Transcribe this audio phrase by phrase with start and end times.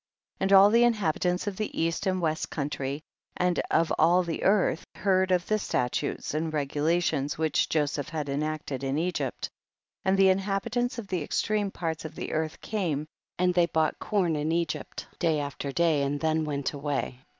[0.39, 0.43] 38.
[0.45, 3.03] And all the inhabitants of the east and west country,
[3.37, 8.27] and of all the earth, heard of the statutes and re gulations which Joseph had
[8.27, 9.51] enacted in Egypt,
[10.03, 13.05] and the inhabitants of the extreme parts of the earth came
[13.37, 17.19] and they bought corn in Egypt day after day, and then went away.